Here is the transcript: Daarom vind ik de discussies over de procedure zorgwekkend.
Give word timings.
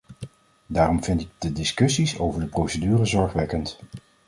Daarom 0.67 1.03
vind 1.03 1.21
ik 1.21 1.29
de 1.37 1.51
discussies 1.51 2.19
over 2.19 2.39
de 2.39 2.47
procedure 2.47 3.05
zorgwekkend. 3.05 3.79